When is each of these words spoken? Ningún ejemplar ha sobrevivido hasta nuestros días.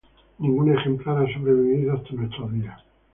Ningún 0.39 0.75
ejemplar 0.75 1.23
ha 1.23 1.31
sobrevivido 1.31 1.93
hasta 1.93 2.13
nuestros 2.13 2.51
días. 2.53 2.81